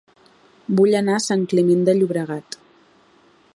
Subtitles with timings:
[0.79, 2.61] Vull anar a Sant Climent de Llobregat